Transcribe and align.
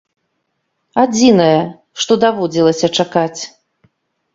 Адзінае, 1.03 1.59
што 2.03 2.13
даводзілася 2.27 2.87
чакаць. 3.01 3.41